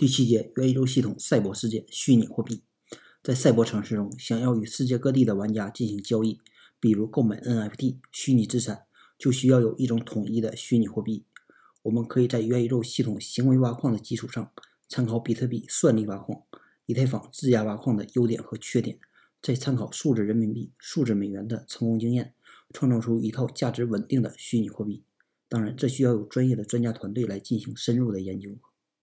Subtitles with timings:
[0.00, 2.62] 第七节元宇宙系统赛博世界虚拟货币。
[3.22, 6.40] 在赛博城市中想要与世界各地的玩家进行交易
[6.80, 8.84] 比如购买 nft 虚拟资产
[9.18, 11.26] 就需要有一种统一的虚拟货币。
[11.82, 14.50] 我们可以在元宇宙系统行为挖矿的基础上
[14.88, 16.44] 参考比特币算力挖矿
[16.86, 18.98] 以太坊质押挖矿的优点和缺点
[19.42, 22.32] 再参考数字人民币数字美元的成功经验
[22.72, 25.04] 创造出一套价值稳定的虚拟货币。
[25.46, 28.56] 当然这需要有专业的专家团队来进行深入的研究